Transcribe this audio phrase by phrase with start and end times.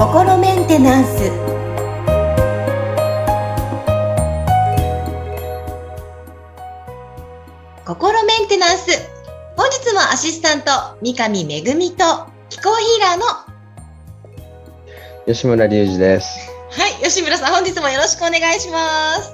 [0.00, 1.30] 心メンテナンス。
[7.84, 8.90] 心メンテナンス。
[9.56, 10.70] 本日もアシスタント
[11.00, 13.24] 三上恵と気候ヒーラーの。
[15.26, 16.50] 吉村隆二です。
[16.70, 19.32] はい吉村さん本日もよろしくお願いします。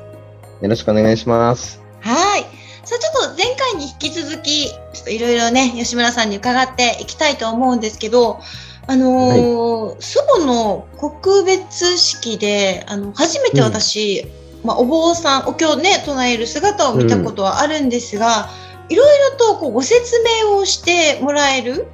[0.63, 1.81] よろしくお願いします。
[2.01, 2.56] はい
[2.87, 8.41] さあちょっと前回に引き続きちょっといろいろね吉村さんに伺っていきたいと思うんですけど
[8.87, 14.27] あのー祖母の告別式であの初めて私、
[14.65, 18.51] まあ、お坊さんお経をね唱える姿を見たことはあるんですが、
[18.89, 21.87] いろいろとこうご説明をしてもらえる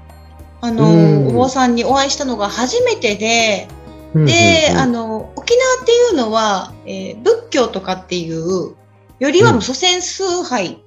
[0.61, 1.29] あのー、うん。
[1.29, 3.69] お坊さんにお会いしたのが初めてで、
[4.15, 4.81] うんで、うんうん。
[4.81, 8.75] あの、沖縄っていうのは、えー仏教とかっていう
[9.19, 10.82] よりはもう祖先崇拝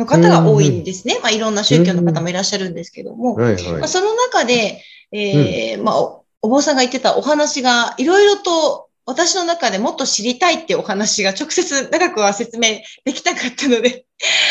[0.00, 1.18] の方が多いんですね。
[1.22, 3.72] まあいろんな宗教の方もいらっしゃるんですけども、はいはい。
[3.74, 3.88] まあ、。
[3.88, 4.82] その中で、
[5.12, 14.04] えーまあお、お坊さんが言ってたお話がいろいろと私の中でもっと知りたいってお話が直接長くは説明できなかったので、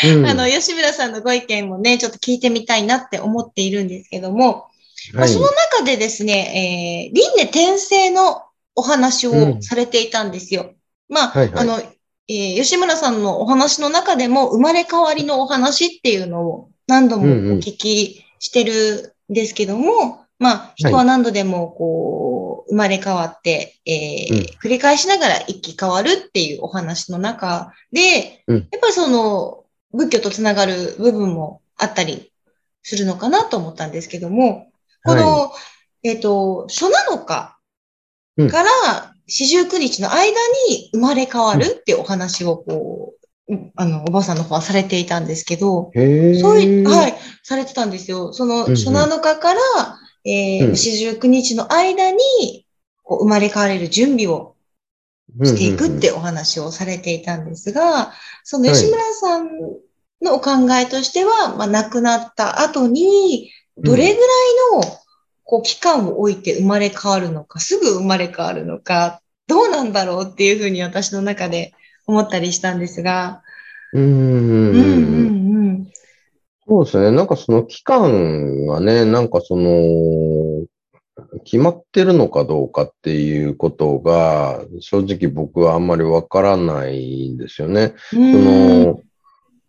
[0.04, 0.26] うん。
[0.28, 4.66] あの、吉村さんのご意見もね、ちょっと聞いてみたいなって思っているんですけども、
[5.14, 5.28] まあ、はい。
[5.28, 8.42] その中でですね、えー、輪廻転生の
[8.74, 10.72] お話をされていたんですよ。
[11.08, 11.62] まあ、はいはい。
[11.62, 11.82] あの、
[12.30, 17.28] えー吉村さんのお話の中でも生まれ変わりのお話っていうのを何度もお
[17.58, 24.40] 聞きしてるんですけども、まあ、人は何度でもこう、生まれ変わって、えーうん。
[24.64, 28.56] 繰り返しながら生き変わるっていうお話の中で、うん。
[28.56, 32.32] やっぱりその、仏教とつながる部分もあったり
[32.82, 34.70] するのかなと思ったんですけども、
[35.04, 35.52] この、
[36.02, 37.58] えっ、と、初7日
[38.36, 38.68] うんから
[39.30, 40.26] 四十九日の間
[40.68, 43.14] に生まれ変わるっていうお話をこ
[43.48, 43.72] う、うん。
[43.76, 46.02] あの、おばあさんの方はされていたんですけど、そう
[46.60, 48.32] いう、はい、されてたんですよ。
[48.32, 49.60] その初7日から、
[50.24, 50.76] えー、うん。
[50.76, 52.66] 四十九日の間に、
[53.02, 54.56] こう生まれ変われる準備を
[55.42, 58.12] していくってお話をされていたんですが、
[58.44, 59.48] その吉村さん
[60.22, 64.99] のお考えとしては、まあ、亡くなった後に、どれぐらいの、
[65.50, 71.72] こう、期間を置いて生まれ変わるのか、すぐ生まれ変わるのか、どうなんだろうっていうふうに私の中で
[72.06, 73.42] 思ったりしたんですが。
[73.92, 75.90] うんうんうんうんうん
[76.68, 77.10] そうですね。
[77.10, 80.66] なんかその期間がね、なんかその、
[81.42, 87.94] 決まってるのかどうかっていうことが、正直僕はあんまりわからないんですよね。
[88.12, 88.32] うん。
[88.32, 89.00] そうんの、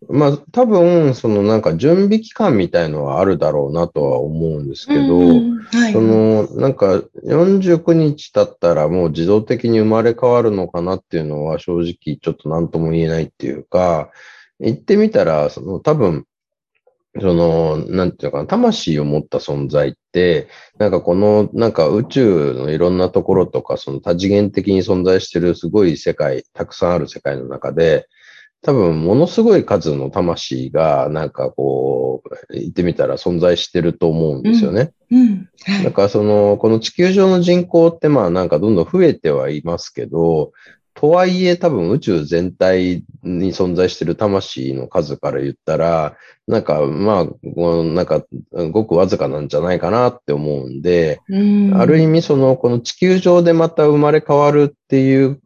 [0.08, 5.92] まあ多分、そのなんか準備期間みたいのはあるだろうなとは思うんですけど、うんはい。
[5.92, 14.10] その、なんか、49日経ったらもう自動的に生まれ変わるのかなっていうのは正直ちょっと何とも言えないっていうか、
[14.60, 16.26] 言ってみたら、その多分、
[17.20, 20.48] その、なんていうのかな、魂を持った存在って、
[20.78, 28.08] なんかこの、なんか宇宙のいろんなところとか、その多次元的に存在してるすごい世界、たくさんある世界の中で、
[28.62, 34.92] 多分、ものすごい数の魂が、なんかこう、言ってみたら存在してると思うんですよね。
[35.10, 35.48] うん。
[35.64, 40.52] はいだからその、この地球上の人口ってまあなんかどんどん増えてはいますけど、
[40.94, 48.24] とはいえ多分宇宙全体に存在している魂の数から言ったら、なんかまあ、なんか
[48.70, 55.40] ごくわずかなんじゃないかなって思うんで、うんある意味その、この地球上でまた生まれ変わるっていう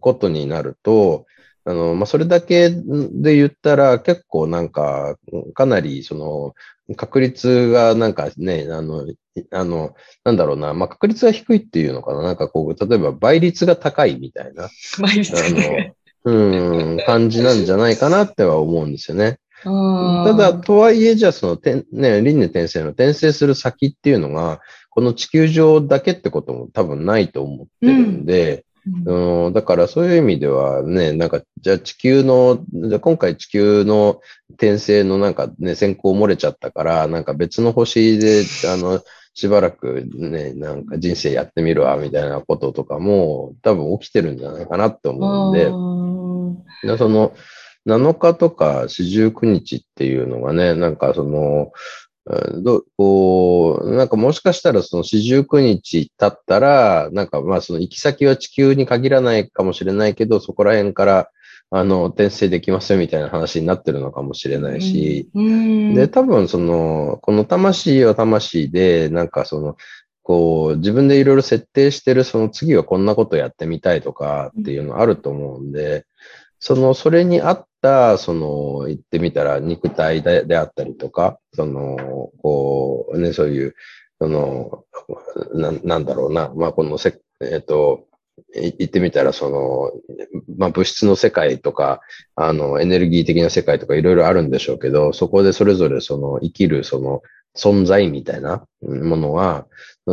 [0.00, 1.24] ことになると、
[1.70, 5.16] あの、まあ、それだけで言ったら結構なんか、
[5.54, 6.54] かなりその、
[6.96, 9.06] 確率がなんかね、あの、
[9.52, 9.94] あの、
[10.24, 15.94] なんだろうな、まあ、確率が低いっていうのかな、なんかこう、例えば倍率が高いみたいな、毎日あの、
[16.24, 19.38] うん、感じなんじゃないかなっては思うんですよね。
[19.62, 28.64] ただ、とはいえ、じゃあその、てんね、輪廻転生の転生する先っていうのが、この地球上だけってことも多分ないと思ってるんで、
[29.04, 29.46] うん。
[29.46, 34.20] うん、だからそういう意味ではね、なんか、じゃあ地球の、じゃあ今回地球の
[34.50, 39.00] 転生のなんかね、先行漏れちゃったから、なんか別の星で、あの、
[39.34, 47.32] しばらくね、なんか人生やってみるわ、みたいなこととかも多分起きてるんじゃないかなって思うんで、でその、
[47.86, 51.70] 7日とか49日っていうのがね、なんかその、うん
[52.62, 61.30] どこう、なんかもしかしたらその49日経ったら、なんかまあその行き先は地球に限らないかもしれないけど、そこら辺から、
[61.72, 65.94] あの、転生できますよみたいな話になってるのかもしれないし、うん。
[65.94, 69.76] で、多分その、この魂は魂で、なんかその、
[70.22, 76.06] こう、自分でいろいろ設定してる、その次はこんなことやってみたいとかっていうのあると思うんで、
[76.58, 83.74] その、それに合った、その、言ってみたら肉体であったりとか、その、こう、ね、そういう、
[84.20, 84.84] その、
[85.54, 88.06] ななんだろうな、まあ、このせ、えっ、と、
[88.54, 89.92] 言ってみたら、その、
[90.56, 92.00] まあ、物質の世界とか、
[92.34, 97.22] あの、エネルギー的な世界とかいろいろあるんでしょうけど、そこでそれぞれその生きるその
[97.56, 99.66] 存在みたいなものは、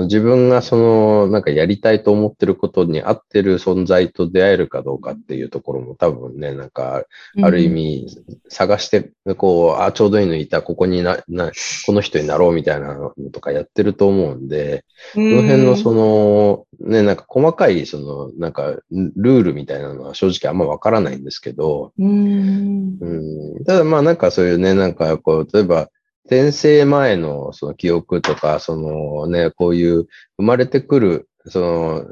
[0.04, 7.04] 自分がその、なんかやりたいと思ってることに合ってる存在と出会えるかどうかっていうところも多分ね、なんか、
[7.42, 8.08] ある意味、
[8.50, 11.52] 探して、こう、あ、ちょうどいいのいた、ここにな、な、
[11.86, 25.90] この人になろうみたいなのとかやってると思うんで、この辺のその、ね、なんか細かい、その、なんか、ルールみたいなのは正直あんまわからないんですけど、うん、ただまあなんかそういうね、なんかこう、例えば、
[26.28, 30.08] 転生前のその記憶とか、そのね、こういう
[30.38, 32.06] 生まれてくる、その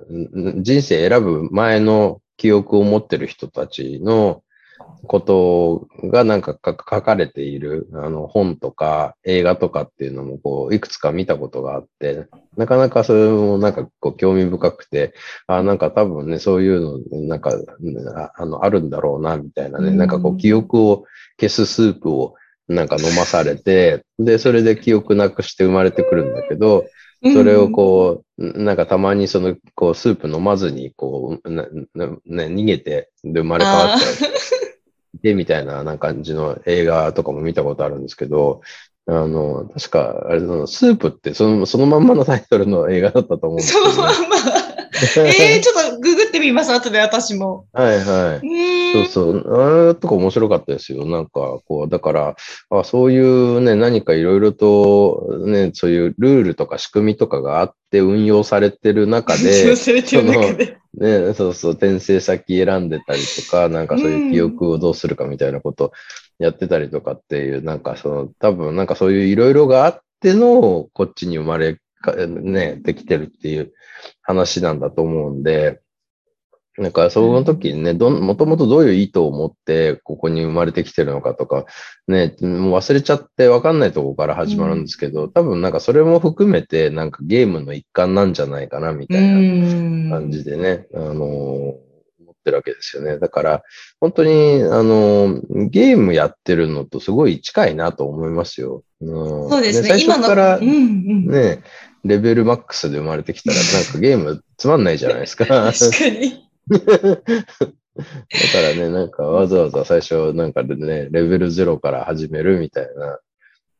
[0.61, 4.41] 人生選ぶ前の記憶を持ってる人たちの
[5.07, 15.13] ことがなんか書かれているあの本とか映画とかっていうのもこういくつか見たことがあって、なかなかそれもなんかこう興味深くて、
[15.47, 17.51] あなんか多分ね、そういうのなんか
[18.35, 21.03] あのあるんだろうなみたいなね、なんかこう記憶を
[21.39, 22.35] 消すスープを
[22.67, 26.85] なんか飲まされて、で、それで記憶なくして生まれてくるんだけど、
[27.33, 31.65] それをこう、なんかたまにその、こう、スープ飲まずに、こう、ね、
[32.25, 34.11] 逃げて、で、生まれ変わっちゃう。
[35.21, 38.61] で、みたいな、な感じの映画とかも見たことあるんですけど、
[39.07, 44.75] あの、確か、あれの、スープってその、そのまんまのタイトルの映画だったと思うんですけど、ね、 そのまんま。
[45.17, 47.65] え えー、ちょっとググってみます、後で私も。
[47.73, 48.93] はいはい。
[48.93, 49.83] そうそう。
[49.83, 51.05] あれとか面白かったですよ。
[51.05, 52.35] なんか、こう、だから、
[52.69, 60.77] あそういうね、何かいろいろと、ね、そういうルールとか仕組みとかがあって運用されてる中で、 運用されてる中で。
[60.97, 65.91] ね、そうそう、転生先選んでたりとか、なんかそういう記憶をどうするかみたいなこと
[66.39, 71.79] やってたりとかっていう、なんかその、多分なんかそういういろいろがあっての、こっちに生まれ
[72.27, 73.73] ね、できてるっていう
[74.21, 75.81] 話なんだと思うんで、
[76.77, 81.65] なんか、その時にね、ど、もともとどういう意図を持って、ここに生まれてきてるのかとか、
[82.07, 91.79] ね、もう忘れちゃってわかんないところから始まるんですけど、うん、多分なんかそれも含めて、なんかゲームの一環なんじゃないかな、みたいな感じでね、あのー、思
[92.45, 93.17] ってるわけですよね。
[93.17, 93.63] だから、
[93.99, 98.83] 本当に、あのー、ゲームやってるのとすごい近いなと思いますよ。
[99.01, 99.05] う
[99.47, 101.63] ん、そうですね、最初から、うんうん、ね、
[102.03, 105.45] レベルマックスで生まれてきたら、なんかゲームつまんないじゃないですか。
[105.73, 106.45] 確かに。
[106.69, 113.19] だからね、なんかわざわざ最初、なんかね、レベル0から始めるみたいな、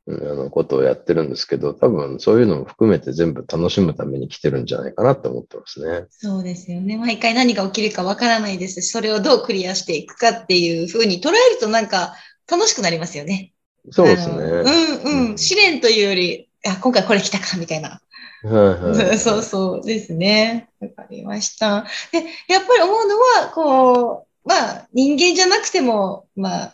[0.07, 6.05] あのことをやってるんですけど、多分そういうのも含めて全部楽しむために来てるんじゃないかなって思ってますね。
[6.11, 6.97] そうですよね。
[6.97, 12.13] 毎回何が起きるかわからないですし、それをどうクリアしていくかっていうふうに捉えるとなんか
[12.49, 13.53] 楽しくなりますよね。
[13.89, 14.35] そうですね。
[14.35, 15.37] うんうん。
[15.37, 18.01] 試練というより、あ、今回これ来たかみたいな。
[18.43, 20.69] はいはい、 そうそうですね。
[20.79, 21.85] わかりました。
[22.11, 26.73] で、やっぱり思うのは、こう、まあ、人間じゃなくても、まあ、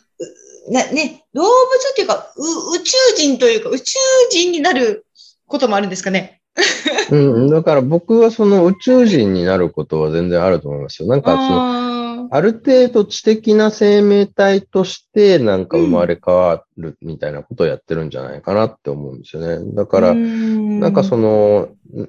[0.69, 3.97] なね、動物っていうか、宇宙人というか、宇宙
[4.29, 5.05] 人になる
[5.47, 6.41] こともあるんですかね？
[7.09, 11.07] うん、だから僕はその宇宙人になることは全然あると思いますよ。
[11.07, 11.90] なんかその、
[12.33, 19.73] ある程度知的な生命体としてなんか生まれ変わるみたいなことをやってるんじゃないかなって思うんですよね。
[19.75, 22.07] だから、なんかその、ね、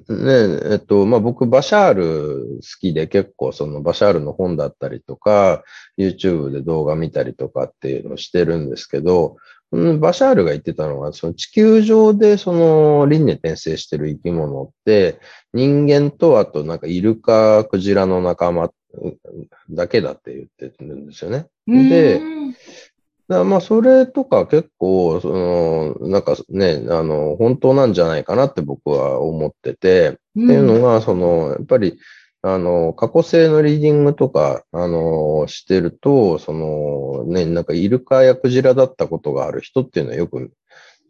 [0.71, 5.61] えっと、まあ、僕、バシャール好きで結構そのバシャールの本だったりとか、
[5.97, 9.35] YouTube で動画見たりとかっていうのをしてるんですけど、
[9.99, 15.19] バシャールが言ってたのは、その地球上でその輪廻転生してる生き物って、
[15.53, 18.71] 人間とあとなんかイルカ、クジラの仲間
[19.69, 21.47] だけだって言ってるんですよね。
[21.67, 22.21] で、
[23.27, 31.97] だまあ、それとか結構、その、なんかね、あの、本当なんじゃないかなって僕は思ってて、っていうのが、その、やっぱり、
[32.41, 40.51] あの、過去性のリーディングとか、あの、してると、その、ね、なんかイルカやクジラだったことがある人っていうのはよく、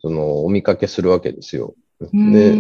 [0.02, 1.74] その、お見かけするわけですよ。
[2.00, 2.56] で、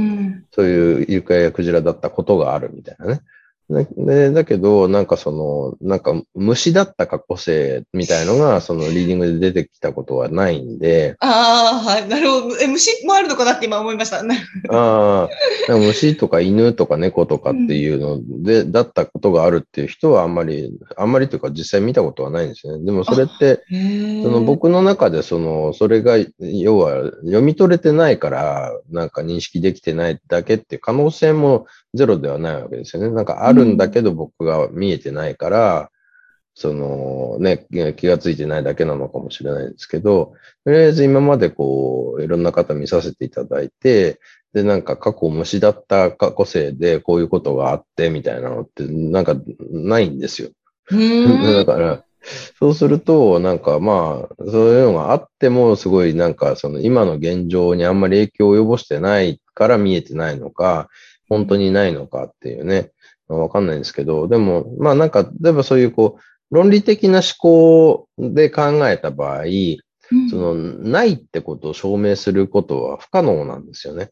[0.51, 3.21] そういうイルカやクジラだったことがあるみたいなね。
[3.69, 11.15] で、だけど、なんかその、なんか虫だった過去性みたいのが、そのリーディングで出てきたことはないんで。
[11.19, 12.57] ああ、はい、なるほど。
[12.59, 14.21] え、虫もあるのかなって今思いました。
[14.69, 15.29] あ
[15.69, 22.83] あ、虫とか犬とか猫とかっていうので、うん、だったことがあるっていう人はあんまり、あんまりというか実際見たことはないんですね。
[22.83, 33.11] でもそれって、その僕の中でその、それが、要は読み取れてないから、なんか認識できてないだけっていう可能性もゼロではないわけですよね。
[33.11, 35.91] なんかあるんだけど僕が見えてないから、
[36.55, 37.65] そのね、
[37.97, 40.33] 気がついてないだけなのかもしれないですけど、
[40.65, 44.19] とりあえず今までこう、いろんな方見させていただいて、
[44.53, 49.35] で、なんか過去虫だった過去生でこういうことがあってみたいなのってなんか
[49.71, 50.49] ないんですよ。
[50.91, 52.03] だから、
[52.59, 60.87] そうすると、なんかまあ、そういうのがあっても、すごいなんかその今の現状にあんまり影響を及ぼしてないから見えてないのか、
[61.29, 62.91] 本当にないのかっていうね、
[63.27, 69.43] わかんないんですけど、でも、まあなんか、例えばそういうこう、論理的な思考で考えた場合、
[70.29, 74.11] その、ないってことを証明することは不可能なんですよね。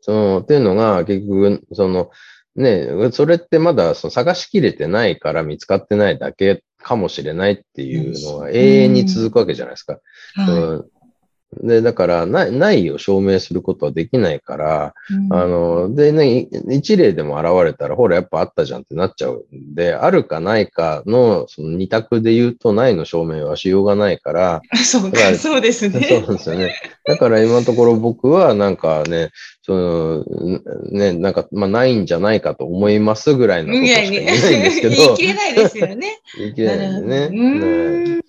[0.00, 2.10] その、っていうのが、結局、その、
[2.56, 9.98] ね、それってまだその探しきれてないから見つかってないだけかもしれないっていうのは永遠に続くわけじゃないですか。
[10.34, 10.99] はい、
[11.62, 24.62] で、だからない、ないを証明することはできないから、うん、あの、でね、一例でも現れたら、ほら、やっぱあったじゃんってなっちゃうんで、あるかないかの、その二択で言うと、ないの証明はしようがないから。
[24.84, 26.22] そうか、そうですね。
[26.24, 26.74] そうですよね。
[27.04, 29.30] だから今のところ僕はなんかね、
[29.62, 30.24] その、
[30.90, 34.96] ね、なんか、まあ、ないんじゃないかと思いますぐらいのことしか言えないんですけど。
[34.96, 36.20] 言い切れないですよね。
[36.38, 38.20] 言い切れないですね。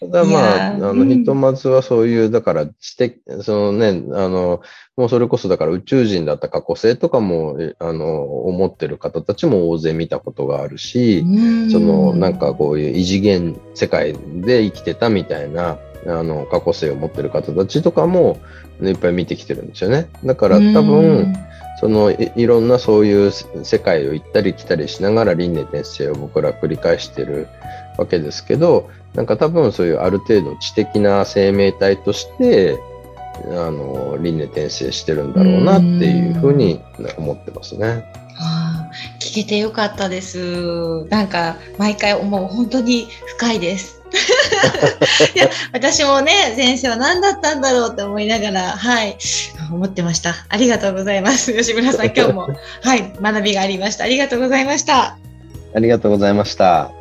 [0.00, 4.62] ただまあ、あの、ひとまずはそういう、だから知的、そのね、あの、
[4.96, 11.24] もうそれこそだから宇宙人だった過去性とかも、あの、思ってる方たちも大勢見たことがあるし、
[11.72, 18.38] その、なんかこういう異次元世界で生きてたみたいな、あの、過去性を持ってる方たちとかも、
[18.80, 20.08] いっぱい見てきてるんですよね。
[20.24, 21.34] だから多分、
[21.80, 27.46] そのいいろんなそういう世界を行ったり来たりしながら輪廻転生を僕ら繰り返してる
[27.96, 32.78] わけですけど、なんか多分そういうある程度知的な生命体として、
[33.50, 36.80] あの、輪廻転生してるんだろうなっていうふうに
[37.16, 38.04] 思ってますね。
[38.40, 41.04] あ、聞けてよかったです。
[41.06, 43.06] なんか毎回思う本当に
[43.36, 43.98] 深いです。
[45.34, 49.18] いや私もね先生は何だったんだろうって思いながらはい
[49.74, 50.34] 思ってました。
[50.48, 51.52] ありがとうございます。
[51.52, 52.48] 吉村さん今日も。
[52.82, 53.12] はい。
[53.20, 54.04] 学びがありました。
[54.04, 55.16] ありがとうございました。
[55.74, 56.97] ありがとうございました。